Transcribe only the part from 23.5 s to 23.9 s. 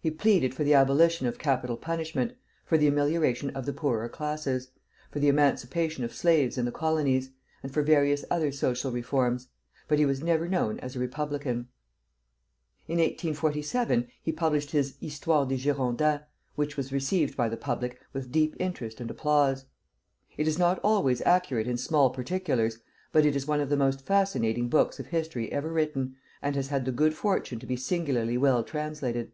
of the